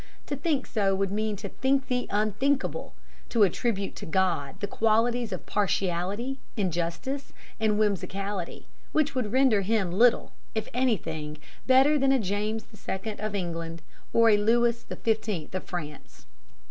[0.25, 2.95] To think so would mean to think the unthinkable,
[3.29, 10.31] to attribute to God qualities of partiality, injustice and whimsicality, which would render Him little,
[10.55, 11.37] if anything,
[11.67, 16.25] better than a James the Second of England, or a Louis the Fifteenth of France.